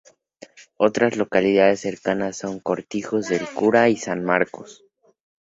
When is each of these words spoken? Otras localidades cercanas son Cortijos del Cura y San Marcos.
Otras 0.77 1.15
localidades 1.15 1.81
cercanas 1.81 2.35
son 2.35 2.59
Cortijos 2.59 3.27
del 3.27 3.45
Cura 3.51 3.87
y 3.89 3.97
San 3.97 4.23
Marcos. 4.25 4.83